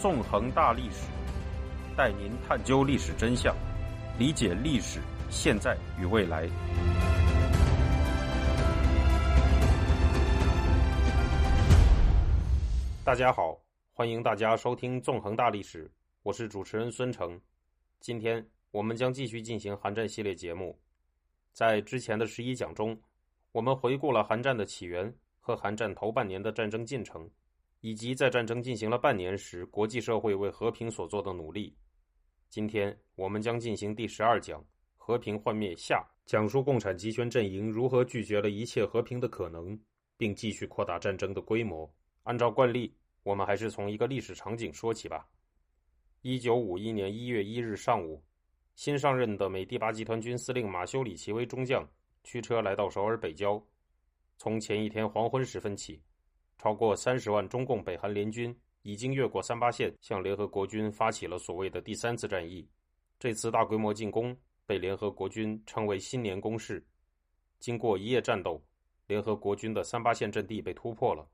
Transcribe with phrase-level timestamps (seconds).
[0.00, 1.06] 纵横大历史，
[1.94, 3.54] 带您探究历史真相，
[4.18, 4.98] 理解历史
[5.28, 6.48] 现在与未来。
[13.04, 13.60] 大家好，
[13.92, 15.84] 欢迎大家收听《纵横大历史》，
[16.22, 17.38] 我是主持人孙成。
[18.00, 20.74] 今天我们将继续进行韩战系列节目。
[21.52, 22.98] 在之前的十一讲中，
[23.52, 27.28] 我们回顾了韩战的起源和韩战头半年的战争进程，
[27.80, 31.74] 以及在战争进行了半年时，国际社会为和平所做的努力。
[32.48, 34.64] 今天我们将进行第十二讲
[34.96, 39.78] “和平幻灭下”，讲述共产集权阵营如何拒绝了一切和平的可能，
[40.16, 41.90] 并继续扩大战争的规模。
[42.24, 45.26] 按照惯例，我们还是从一个历史场景说起吧。
[46.22, 48.22] 一九五一年一月一日上午。
[48.76, 51.86] 新上任的美第八集团军司令马修·里奇微中将
[52.24, 53.62] 驱车来到首尔北郊。
[54.38, 56.02] 从前一天黄昏时分起，
[56.62, 62.68] 超过三十万中共北韩联军已经越过三八线，向联合国军发起了所谓的第三次战役。
[63.18, 66.86] 这次大规模进攻被联合国军称为“新年攻势”。
[67.60, 68.62] 经过一夜战斗，
[69.06, 71.26] 联合国军的三八线阵地被突破了。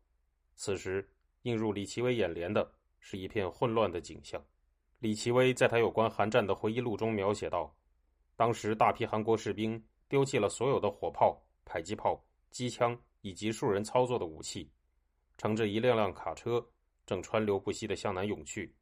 [0.55, 1.05] 此时，
[1.43, 2.71] 映入李奇微眼帘的
[3.01, 4.41] 是一片混乱的景象。
[5.01, 7.75] 李奇微在他有关韩战的回忆录中描写道
[8.37, 14.71] ：“当时大批韩国士兵丢弃了所有的火炮、迫击炮、机枪以及数人操作的武器，
[15.39, 16.67] 乘着一辆辆卡车，
[17.07, 18.75] 正川流不息地向南涌去。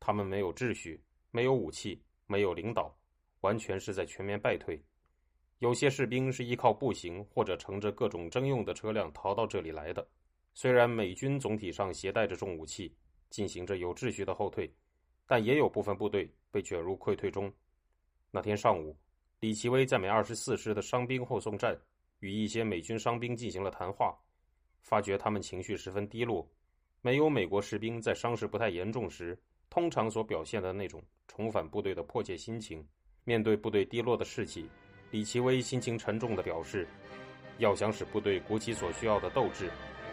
[0.00, 2.96] 他们没有秩序，没有武器，没有领导，
[3.40, 4.82] 完全是在全面败退。
[5.58, 10.06] 有些士兵是依靠步行或者乘着各种征用的车辆逃到这里来的。
[10.54, 12.94] 虽然美军总体上携带着重武器，
[13.30, 14.72] 进行着有秩序的后退。”
[15.30, 17.52] 但也有部分部队被卷入溃退中。
[18.30, 18.96] 那天上午，
[19.40, 21.78] 李奇微在美二十四师的伤兵后送站，
[22.20, 24.18] 与一些美军伤兵进行了谈话，
[24.82, 26.46] 发觉他们情绪十分低落，
[27.02, 29.38] 没有美国士兵在伤势不太严重时
[29.70, 32.86] 通常所表现的那种重返部队的迫切心情。
[33.24, 34.68] 面对部队低落的士气，
[35.10, 36.88] 李奇微心情沉重地表示
[37.58, 39.70] ：“要想使部队鼓起所需要的斗志，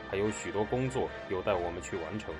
[0.09, 2.35] 还有许多工作有待我们去完成。”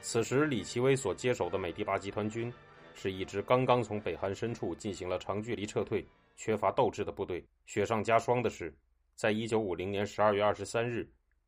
[0.00, 2.50] 此时，李奇微所接手的美第八集团军
[2.94, 6.02] 是一支刚刚从北韩深处进行了长距离撤退、
[6.36, 7.44] 缺乏斗志的部队。
[7.66, 8.74] 雪上加霜的是，
[9.20, 11.06] 在一九五零年十二月二十三日，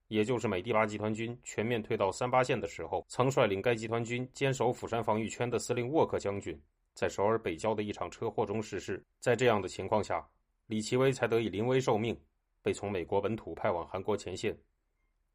[0.08, 6.60] 也就是美第八集团军全面退到三八线的时候，曾率领该集团军坚守釜山防御圈的司令沃克将军，
[6.92, 9.02] 在首尔北郊的一场车祸中逝世。
[9.20, 10.22] 在这样的情况下，
[10.66, 12.14] 李奇微才得以临危受命，
[12.60, 14.54] 被从美国本土派往韩国前线。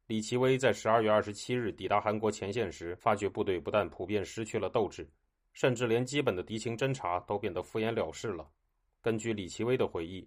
[0.06, 5.04] 李奇微在十二月二十七日抵达韩国前线时，发觉部队不但普遍失去了斗志，
[5.54, 8.48] 甚至连基本的敌情侦察都变得敷衍了事了。
[9.02, 10.24] 根据李奇微的回忆，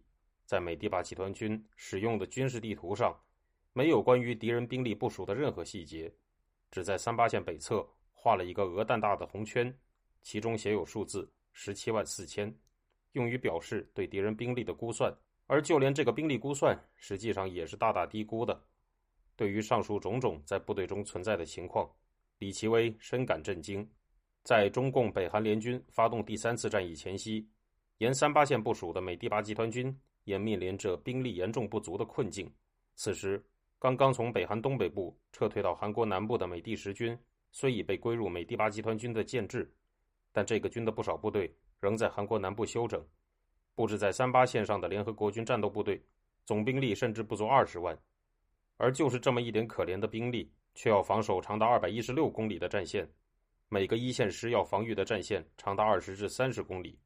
[0.51, 3.17] 在美第八集团军使用的军事地图上，
[3.71, 6.13] 没有关于敌人兵力部署的任何细节，
[6.69, 9.73] 只在三八线北侧画了一个鹅蛋大的红圈，
[10.21, 12.53] 其中写有数字十七万四千，
[13.13, 15.09] 用于表示对敌人兵力的估算。
[15.47, 18.61] 而就连这个兵力估算，实际上也是大大低估的。
[19.37, 21.89] 对于上述种种在部队中存在的情况，
[22.39, 23.89] 李奇微深感震惊。
[24.43, 27.49] 在中共北韩联军发动第三次战役前夕，
[27.99, 32.51] 沿三八线部署的美第八集团军也面临着兵力严重不足的困境。
[32.95, 33.43] 此时，
[33.79, 37.17] 刚刚从北韩东北部撤退到韩国南部的美第十军，
[37.51, 39.73] 虽已被归入美第八集团军的建制，
[40.31, 43.03] 但这个军的不少部队仍在韩国南部休整。
[43.73, 46.03] 布置在三八线上的联合国军战斗部队，
[46.45, 47.97] 总兵力甚至不足二十万。
[48.77, 53.09] 而就是这么一点可怜的兵力，却要防守长达二百一十六公里的战线，
[53.69, 56.99] 每个一线师要防御的战线长达二十至三十公里。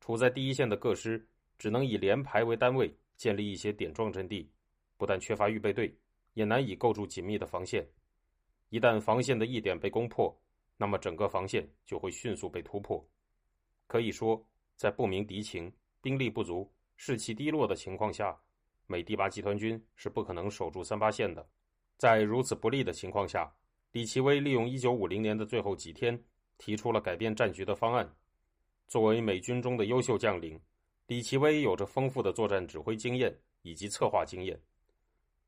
[0.00, 1.24] 处在第一线的各师
[1.60, 4.50] 只能以连排为单位建立一些点状阵地，
[4.96, 5.94] 不但缺乏预备队，
[6.32, 7.86] 也难以构筑紧密的防线。
[8.70, 10.34] 一旦防线的一点被攻破，
[10.78, 13.06] 那么整个防线就会迅速被突破。
[13.86, 14.42] 可以说，
[14.74, 15.70] 在不明敌情、
[16.00, 18.34] 兵力不足、士气低落的情况下。
[18.86, 21.46] 美第八集团军是不可能守住三八线的。
[21.98, 23.54] 在如此不利的情况下，
[23.92, 26.18] 李奇微利用1950年的最后几天，
[26.56, 28.16] 提出了改变战局的方案。
[28.88, 30.58] 作为美军中的优秀将领，
[31.10, 34.56] 李奇微有着丰富的作战指挥经验以及策划经验。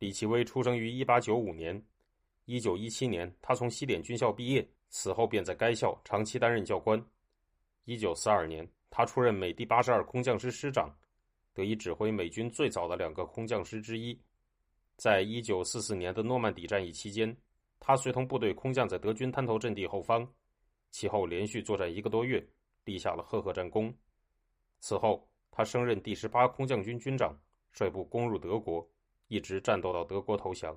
[0.00, 1.80] 李奇微出生于1895年
[2.46, 7.00] ，1917年他从西点军校毕业，此后便在该校长期担任教官。
[7.86, 10.92] 1942年，他出任美第八十二空降师师长。
[11.54, 14.20] 得以指挥美军最早的两个空降师之一，
[14.96, 17.32] 在一九四四年的诺曼底战役期间，
[17.78, 20.28] 他随同部队空降在德军滩头阵地后方，
[20.90, 22.44] 其后连续作战一个多月，
[22.84, 23.94] 立下了赫赫战功。
[24.80, 27.38] 此后，他升任第十八空降军军长，
[27.72, 28.84] 率部攻入德国，
[29.28, 30.76] 一直战斗到德国投降。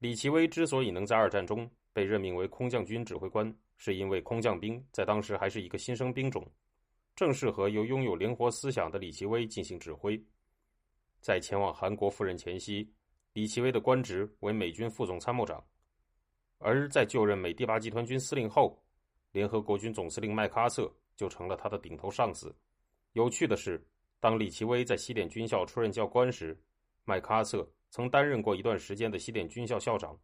[0.00, 6.44] 李奇微之所以能在二战中被任命为空降军指挥官，是因为空降兵在当时还是一个新生兵种，
[7.14, 10.20] 正适合由拥有灵活思想的李奇微进行指挥。
[11.20, 12.92] 在前往韩国赴任前夕，
[13.34, 15.64] 李奇微的官职为美军副总参谋长，
[16.58, 18.82] 而在就任美第八集团军司令后，
[19.30, 22.52] 联合国军总司令麦克阿瑟就成了他的顶头上司。
[23.12, 23.84] 有趣的是，
[24.20, 26.56] 当李奇微在西点军校出任教官时，
[27.04, 30.16] 麦克阿瑟曾担任过一段时间的西点军校校长。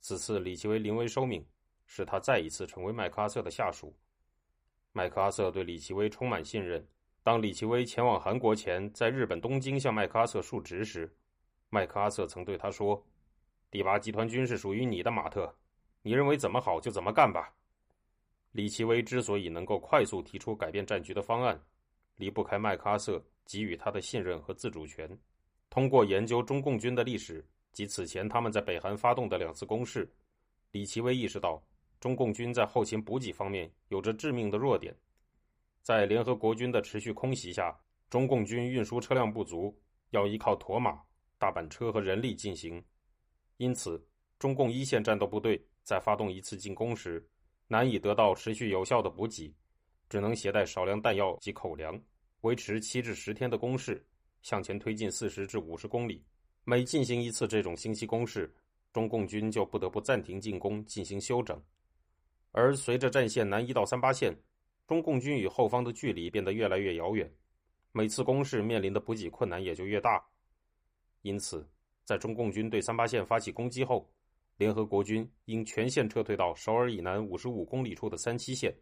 [0.00, 1.46] 此次李奇微临危受命，
[1.86, 3.96] 使他再一次成为麦克阿瑟的下属。
[4.92, 6.86] 麦克阿瑟对李奇微充满信任。
[7.22, 11.10] 当李奇微前往韩国前，在日本东京向麦克阿瑟述职时，
[11.70, 13.02] 麦克阿瑟曾对他说
[13.70, 15.56] ：“第八集团军是属于你的，马特，
[16.02, 17.54] 你认为怎么好就怎么干吧。”
[18.50, 21.58] 李奇微之所以能够快速提出改变战局的方案，
[22.22, 25.18] 离不开麦克阿瑟给予他的信任和自主权。
[25.68, 30.08] 通过研究中共军的历史及此前他们在北韩发动的两次攻势，
[30.70, 31.60] 李奇微意识到
[31.98, 34.96] 中共军在后勤补给方面有着致命的弱点。
[35.82, 37.76] 在联合国军的持续空袭下，
[38.08, 39.76] 中共军运输车辆不足，
[40.10, 41.02] 要依靠驼马、
[41.38, 42.80] 大板车和人力进行。
[43.56, 44.00] 因此，
[44.38, 47.28] 中共一线战斗部队在发动一次进攻时，
[47.66, 49.52] 难以得到持续有效的补给，
[50.08, 52.00] 只能携带少量弹药及口粮，
[52.42, 54.04] 维持七至十天的攻势，
[54.42, 56.24] 向前推进四十至五十公里。
[56.62, 58.54] 每进行一次这种星期攻势，
[58.92, 61.60] 中共军就不得不暂停进攻进行休整。
[62.52, 64.36] 而随着战线南移到三八线。
[64.88, 67.32] 中共军与后方的距离变得越来越遥远，
[67.92, 70.22] 每次攻势面临的补给困难也就越大。
[71.22, 71.66] 因此，
[72.04, 74.12] 在中共军对三八线发起攻击后，
[74.58, 78.74] 联合国军应全线撤退到首尔以南五十五公里处的三七线，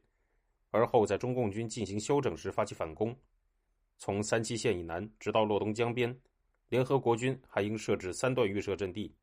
[0.71, 3.17] 而后在中共军进行休整时发起反攻。
[4.01, 6.19] 从三七线以南直到洛东江边，
[6.71, 9.15] 联合国军还应设置三段预设阵地。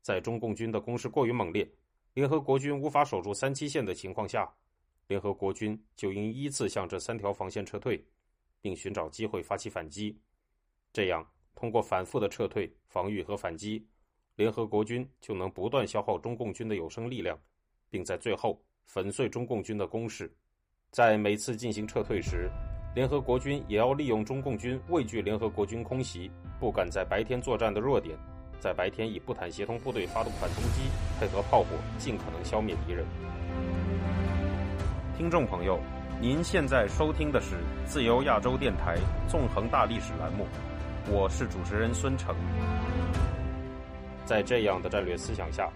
[0.00, 1.70] 在中共军的攻势过于猛烈，
[2.14, 4.50] 联合国军无法守住三七线的情况下。
[5.08, 8.02] 联合国军就应依次向这三条防线撤退，
[8.62, 10.18] 并寻找机会发起反击。
[10.90, 13.86] 这样，通过反复的撤退、防御和反击，
[14.36, 17.38] 联合国军就能不断消耗中共军的有生力量，
[17.90, 20.34] 并在最后粉碎中共军的攻势。
[20.90, 22.50] 在每次进行撤退时，
[22.94, 26.30] 联合国军也要利用中共军畏惧联合国军空袭、
[26.60, 28.16] 不敢在白天作战的弱点，
[28.60, 30.82] 在白天以不坦协同部队发动反攻击，
[31.18, 33.04] 配合炮火，尽可能消灭敌人。
[35.18, 35.80] 听众朋友，
[36.20, 38.96] 您现在收听的是自由亚洲电台
[39.28, 40.46] 纵横大历史栏目，
[41.10, 42.32] 我是主持人孙成。
[44.24, 45.68] 在这样的战略思想下，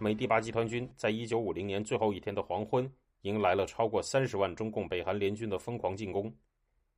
[0.00, 2.90] 美第八集团军在一九五零年最后一天的黄昏，
[3.22, 6.34] 迎来了超过三十万中共北韩联军的疯狂进攻。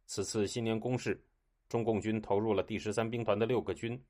[0.07, 1.21] 此次新年攻势，
[1.69, 4.01] 中共军投入了第十三兵团的六个军，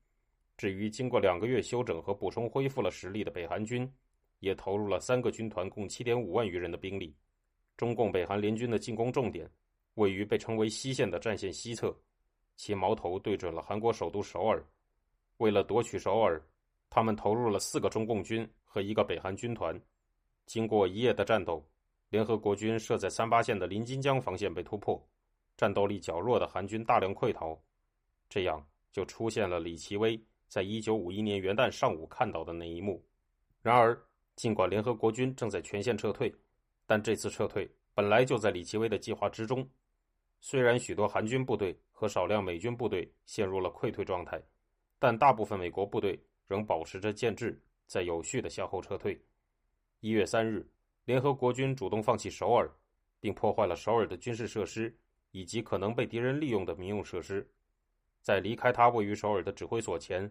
[0.55, 3.91] 至于经过两个月休整和补充恢复了实力的北韩军，
[4.39, 7.15] 也投入了三个军团，共七点五万余人的兵力。
[7.75, 9.49] 中共北韩联军的进攻重点
[9.95, 11.95] 位于被称为西线的战线西侧，
[12.55, 14.63] 其矛头对准了韩国首都首尔。
[15.37, 16.41] 为了夺取首尔，
[16.89, 19.79] 他们投入了四个中共军和一个北韩军团。
[20.45, 21.63] 经过一夜的战斗，
[22.09, 25.03] 联合国军设在三八线的临津江防线被突破，
[25.57, 27.59] 战斗力较弱的韩军大量溃逃。
[28.29, 33.03] 这样就出现了李奇微在一九五一年元旦上午看到的那一幕。
[33.61, 33.99] 然而，
[34.35, 36.33] 尽管联合国军正在全线撤退，
[36.85, 39.67] 但这次撤退本来就在李奇微的计划之中。
[40.39, 44.41] 虽然许多韩军部队和少量美军部队陷入了溃退状态，
[44.99, 49.19] 但大部分美国部队仍保持着建制，在有序的向后撤退。
[50.01, 50.69] 一月三日，
[51.05, 52.71] 联合国军主动放弃首尔，
[53.19, 54.95] 并破坏了首尔的军事设施
[55.31, 57.47] 以及可能被敌人利用的民用设施。
[58.21, 60.29] 在离开他位于首尔的指挥所前，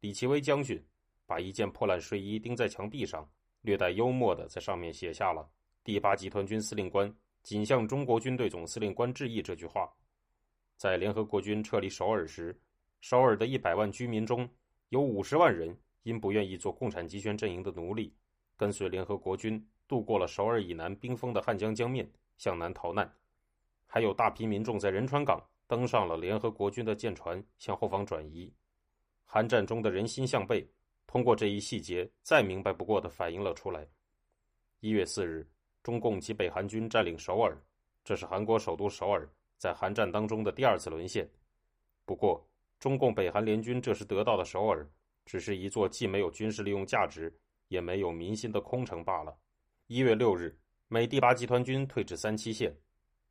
[0.00, 0.82] 李奇微将军
[1.26, 3.28] 把一件破烂睡衣钉在墙壁上，
[3.62, 5.48] 略带幽默地在上面写下了。
[5.82, 7.12] 第八集团军司令官
[7.42, 9.40] 仅向中国军队总司令官致意。
[9.40, 9.90] 这句话，
[10.76, 12.54] 在联合国军撤离首尔时，
[13.00, 14.48] 首尔的一百万居民中
[14.90, 18.14] 有五十万人因不愿意做共产集权阵营的奴隶，
[18.56, 23.10] 跟随联合国军渡过了首尔以南冰封的汉江江面，向南逃难。
[23.88, 28.48] 还有大批民众在仁川港登上了联合国军的舰船，向后方转移。
[29.24, 30.64] 韩战中的人心向背，
[31.08, 33.84] 通过这一细节再明白不过的反映了出来。
[34.78, 35.44] 一月四日。
[35.80, 37.56] 中共及北韩军占领首尔，
[38.04, 39.26] 这是韩国首都首尔
[39.56, 41.26] 在韩战当中的第二次沦陷。
[42.04, 42.46] 不过，
[42.78, 44.86] 中共北韩联军这时得到的首尔，
[45.24, 47.32] 只是一座既没有军事利用价值，
[47.68, 49.34] 也没有民心的空城罢了。
[49.86, 50.54] 一月六日，
[50.88, 52.76] 美第八集团军退至三七线。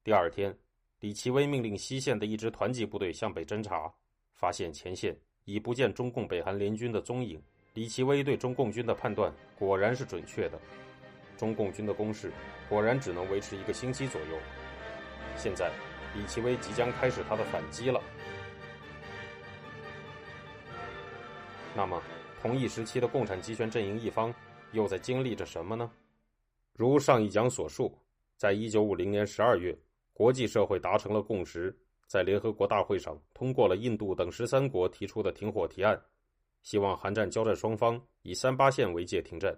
[0.08, 0.58] 第二天，
[1.02, 3.94] 李奇微命令西线的一支团级部队向北侦察，
[4.32, 7.44] 发现前线已不见中共北韩联军的踪影。
[7.74, 10.58] 李奇微对中共军的判断果然是准确的，
[11.36, 12.32] 中共军的攻势
[12.70, 14.40] 果然只能维持一个星期左右。
[15.36, 15.74] 现在，
[16.16, 18.02] 李奇微即将开始他的反击了。
[21.76, 22.02] 那么，
[22.42, 24.34] 同一时期的共产集权阵营一方
[24.72, 25.92] 又在经历着什么呢？
[26.72, 27.94] 如上一讲所述，
[28.38, 29.78] 在一九五零年十二月，
[30.18, 31.72] 国际社会达成了共识，
[32.08, 36.02] 在联合国大会上通过了印度等十三国提出的停火提案。
[36.64, 39.56] 希望韩战交战双方以三八线为界停战。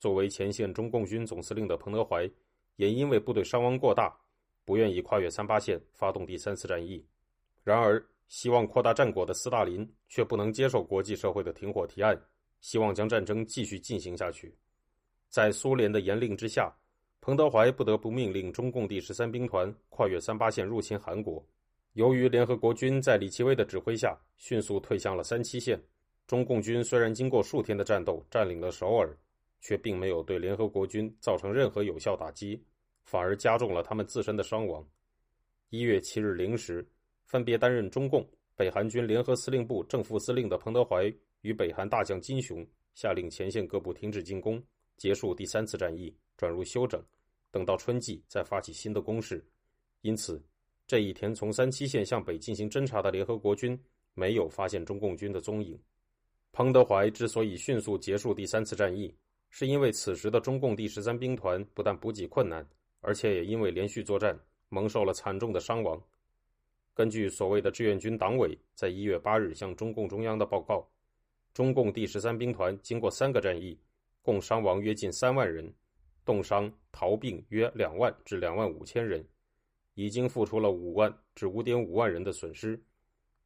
[0.00, 2.26] 作为前线中共军总司令的彭德怀，
[2.76, 4.18] 也因为部队伤亡过大，
[4.64, 7.06] 不愿意跨越三八线发动第三次战役。
[7.62, 12.18] 然而，希望扩大战果的斯大林却不能接受国际社会的停火提案，
[12.62, 14.56] 希望将战争继续进行下去。
[15.28, 16.74] 在苏联的严令之下，
[17.26, 21.44] 彭德怀不得不命令中共第十三兵团跨越三八线入侵韩国。
[21.94, 25.76] 由于联合国军在李奇微的指挥下迅速退向了三七线。
[26.28, 29.12] 中共军虽然经过数天的战斗占领了首尔，
[29.60, 32.62] 却并没有对联合国军造成任何有效打击，
[33.02, 34.88] 反而加重了他们自身的伤亡。
[35.70, 36.86] 一月七日零时，
[37.24, 42.64] 分别担任中共、北韩军联合司令部正副司令的彭德怀与北韩大将金雄
[42.94, 44.62] 下令前线各部停止进攻，
[44.96, 47.02] 结束第三次战役，转入休整，
[47.56, 49.42] 等到春季再发起新的攻势。
[50.02, 50.44] 因此，
[50.86, 53.82] 这一天从三七线向北进行侦察的联合国军
[54.12, 55.80] 没有发现中共军的踪影。
[56.52, 59.16] 彭德怀之所以迅速结束第三次战役，
[59.48, 62.62] 是因为此时的中共第十三兵团不但补给困难，
[63.00, 65.98] 而且也因为连续作战蒙受了惨重的伤亡。
[66.92, 70.86] 根据所谓的志愿军党委在一月八日向中共中央的报告，
[71.54, 73.78] 中共第十三兵团经过三个战役，
[74.20, 75.72] 共伤亡约近三万人，
[76.26, 79.26] 冻伤逃病约两万至两万五千人，
[79.94, 82.78] 已经付出了五万至五点五万人的损失。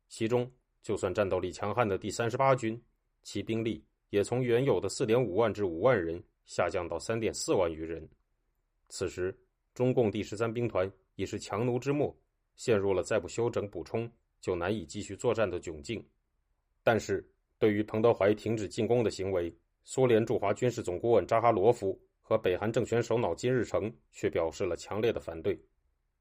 [0.09, 0.51] 其中，
[0.83, 2.83] 就算战斗力强悍的第三十八军。
[3.23, 8.09] 其兵力也从原有的四点五万至五万人下降到三点四万余人。
[8.89, 9.39] 此时，
[9.75, 12.19] 中共第十三兵团已是强弩之末，
[12.57, 14.11] 陷入了再不休整补充
[14.41, 16.03] 就难以继续作战的窘境。
[16.83, 17.23] 但是，
[17.59, 25.61] 对于彭德怀停止进攻的行为，苏联驻华军事总顾问扎哈罗夫和北韩政权首脑金日成却表示了强烈的反对。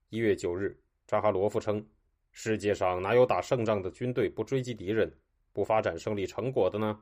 [0.09, 0.75] 一月九日，
[1.05, 1.87] 扎哈罗夫称
[2.33, 5.15] ：“世界上哪有打胜仗的军队不追击敌人？”
[5.53, 6.99] 不发展胜利成果的呢？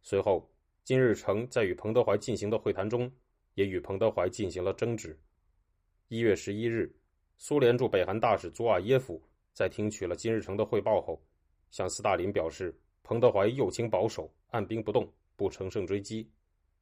[0.00, 0.50] 随后，
[0.84, 3.12] 金日成在与彭德怀进行的会谈中，
[3.56, 5.20] 也与彭德怀进行了争执。
[6.08, 6.90] 一月十一日，
[7.36, 11.22] 苏联驻北韩大使祖瓦耶夫在听取了金日成的汇报后，
[11.70, 16.26] 向斯大林表示，彭德怀右倾保守，按兵不动，不乘胜追击。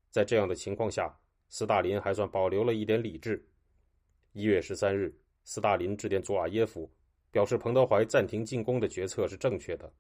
[0.08, 1.12] 在这样的情况下，
[1.52, 3.46] 斯大林还算保留了一点理智。
[4.32, 6.90] 一月十三日，斯大林致电祖瓦耶夫，
[7.30, 9.92] 表示彭德怀暂停进攻的决策是正确的。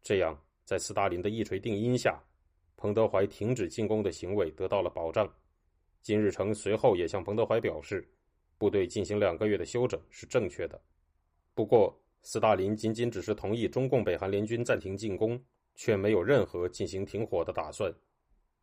[0.00, 2.22] 这样，在斯大林的一锤定音下，
[2.76, 5.28] 彭德怀停止进攻的行为得到了保障。
[6.02, 8.08] 金日成随后也向彭德怀表示，
[8.56, 10.80] 部队进行两个月的休整是正确的。
[11.52, 17.92] 不过，斯大林仅仅只是同意中共北韩联军暂停进攻，却没有任何进行停火的打算。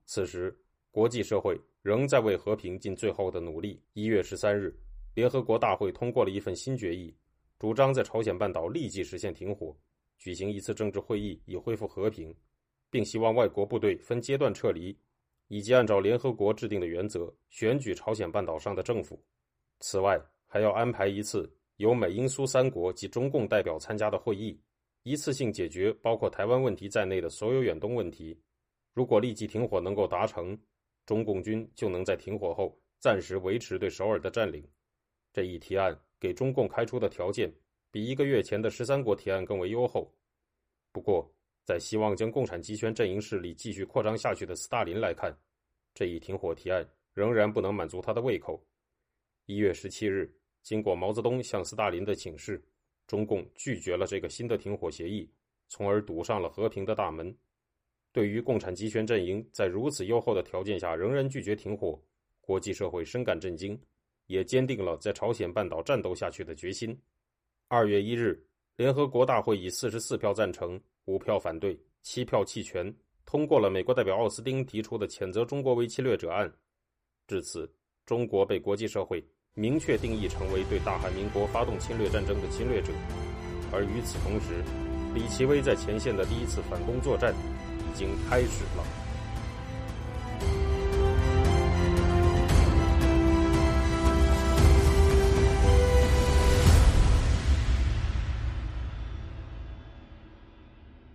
[0.06, 0.58] 此时，
[0.92, 3.82] 国际社会仍在为和平尽最后的努力。
[3.94, 4.76] 一月十三日，
[5.14, 7.16] 联合国大会通过了一份新决议，
[7.60, 9.76] 主张在朝鲜半岛立即实现停火。
[10.18, 12.34] 举行一次政治会议以恢复和平，
[12.90, 14.98] 并希望外国部队分阶段撤离，
[15.48, 19.24] 以及按照联合国制定的原则选举朝鲜半岛上的政府。
[19.80, 24.60] 此外，还要安排一次由美英苏三国及中共代表参加的会议，
[25.04, 28.36] 一次性解决包括台湾问题在内的所有远东问题。
[28.94, 30.58] 如果立即停火能够达成，
[31.08, 34.64] 中共军就能在停火后暂时维持对首尔的占领。
[35.34, 37.52] 这一提案给中共开出的条件。
[37.90, 40.14] 比一个月前的十三国提案更为优厚。
[40.92, 41.34] 不过，
[41.64, 45.36] 在希望将共产集权阵营势力继续扩张下去的斯大林来看，
[45.94, 48.62] 这一停火提案仍然不能满足他的胃口。
[49.46, 52.62] 一月十七日，经过毛泽东向斯大林的请示，
[53.08, 55.28] 中共拒绝了这个新的停火协议，
[55.70, 57.36] 从而堵上了和平的大门。
[58.18, 62.02] 对于共产集权阵营在如此优厚的条件下仍然拒绝停火，
[62.42, 63.80] 国际社会深感震惊，
[64.26, 67.00] 也坚定了在朝鲜半岛战斗下去的决心。
[67.68, 68.44] 二月一日，
[68.76, 72.92] 联合国大会以四十四票赞成、五票反对、七票弃权，
[73.24, 76.52] 通过了美国代表奥斯汀提出的谴责中国为侵略者案。
[77.28, 77.72] 至此，
[78.04, 82.92] 中国被国际社会明确定义成为对大韩民国发动侵略战争的侵略者。
[83.72, 84.64] 而与此同时，
[85.14, 87.32] 李奇微在前线的第一次反攻作战
[87.98, 89.07] 已经开始了。